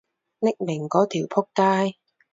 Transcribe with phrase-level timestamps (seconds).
[0.39, 1.43] 匿名嗰條僕
[1.91, 1.95] 街